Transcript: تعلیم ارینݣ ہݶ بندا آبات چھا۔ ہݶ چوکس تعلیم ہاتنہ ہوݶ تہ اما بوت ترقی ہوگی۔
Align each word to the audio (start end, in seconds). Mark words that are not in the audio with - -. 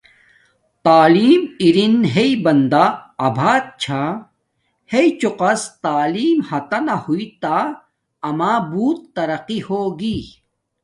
تعلیم 0.85 1.41
ارینݣ 1.65 1.99
ہݶ 2.13 2.27
بندا 2.43 2.85
آبات 3.27 3.65
چھا۔ 3.81 4.01
ہݶ 4.91 5.03
چوکس 5.21 5.61
تعلیم 5.85 6.37
ہاتنہ 6.47 6.95
ہوݶ 7.03 7.25
تہ 7.41 7.55
اما 8.29 8.53
بوت 8.69 8.99
ترقی 9.15 9.59
ہوگی۔ 9.67 10.17